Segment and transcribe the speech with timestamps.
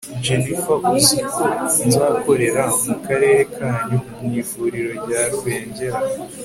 [0.25, 1.43] jennifer uziko
[1.87, 5.99] nzakorera mu karere kanyu mu ivuriro rya rubengera